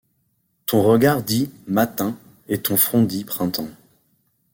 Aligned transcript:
Ton 0.65 0.81
regard 0.81 1.21
dit: 1.21 1.51
Matin, 1.67 2.17
et 2.49 2.59
ton 2.63 2.75
front 2.75 3.03
dit: 3.03 3.23
Printemps. 3.23 3.69